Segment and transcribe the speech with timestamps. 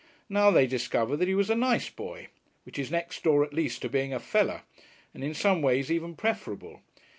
[0.29, 2.29] Now they discovered that he was a "nice boy,"
[2.63, 4.63] which is next door at least to being a "feller,"
[5.13, 6.81] and in some ways even preferable.